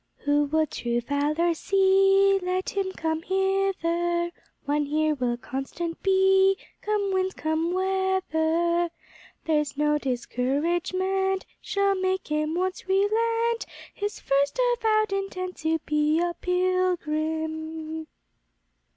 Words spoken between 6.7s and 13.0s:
Come wind, come weather; There's no discouragement Shall make him once